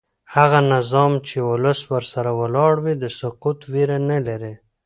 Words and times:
هغه 0.35 0.59
نظام 0.73 1.11
چې 1.27 1.37
ولس 1.49 1.79
ورسره 1.91 2.31
ولاړ 2.39 2.73
وي 2.83 2.93
د 2.99 3.05
سقوط 3.19 3.59
ویره 3.71 3.97
نه 4.09 4.17
لري 4.27 4.53